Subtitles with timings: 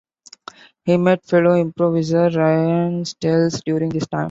[0.83, 4.19] He met fellow improvisor Ryan Stiles during this time.